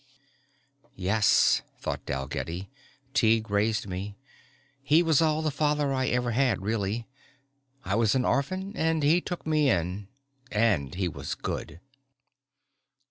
Yes, 0.95 1.61
thought 1.77 2.07
Dalgetty, 2.07 2.71
_Tighe 3.13 3.47
raised 3.51 3.85
me. 3.87 4.15
He 4.81 5.03
was 5.03 5.21
all 5.21 5.43
the 5.43 5.51
father 5.51 5.93
I 5.93 6.07
ever 6.07 6.31
had, 6.31 6.63
really. 6.63 7.05
I 7.85 7.93
was 7.93 8.15
an 8.15 8.25
orphan 8.25 8.75
and 8.75 9.03
he 9.03 9.21
took 9.21 9.45
me 9.45 9.69
in 9.69 10.07
and 10.51 10.95
he 10.95 11.07
was 11.07 11.35
good. 11.35 11.81